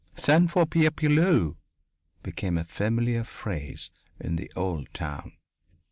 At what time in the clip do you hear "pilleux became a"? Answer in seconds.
0.89-2.63